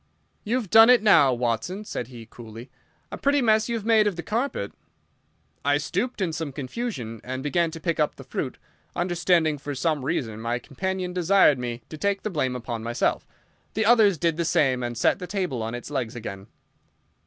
"You've 0.43 0.71
done 0.71 0.89
it 0.89 1.03
now, 1.03 1.31
Watson," 1.31 1.85
said 1.85 2.07
he, 2.07 2.25
coolly. 2.25 2.71
"A 3.11 3.19
pretty 3.19 3.39
mess 3.39 3.69
you've 3.69 3.85
made 3.85 4.07
of 4.07 4.15
the 4.15 4.23
carpet." 4.23 4.71
I 5.63 5.77
stooped 5.77 6.21
in 6.21 6.33
some 6.33 6.51
confusion 6.51 7.21
and 7.23 7.43
began 7.43 7.69
to 7.69 7.79
pick 7.79 7.99
up 7.99 8.15
the 8.15 8.23
fruit, 8.23 8.57
understanding 8.95 9.59
for 9.59 9.75
some 9.75 10.03
reason 10.03 10.41
my 10.41 10.57
companion 10.57 11.13
desired 11.13 11.59
me 11.59 11.83
to 11.89 11.99
take 11.99 12.23
the 12.23 12.31
blame 12.31 12.55
upon 12.55 12.81
myself. 12.81 13.27
The 13.75 13.85
others 13.85 14.17
did 14.17 14.37
the 14.37 14.43
same, 14.43 14.81
and 14.81 14.97
set 14.97 15.19
the 15.19 15.27
table 15.27 15.61
on 15.61 15.75
its 15.75 15.91
legs 15.91 16.15
again. 16.15 16.47